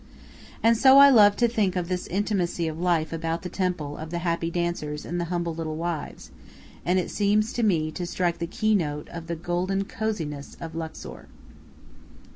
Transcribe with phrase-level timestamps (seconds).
[0.63, 4.09] And so I love to think of this intimacy of life about the temple of
[4.09, 6.31] the happy dancers and the humble little wives,
[6.83, 11.27] and it seems to me to strike the keynote of the golden coziness of Luxor.